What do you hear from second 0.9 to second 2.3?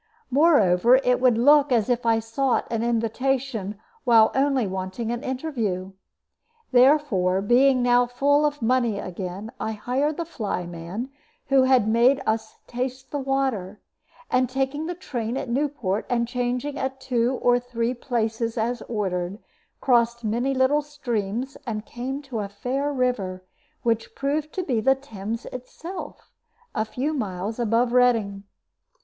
it would look as if I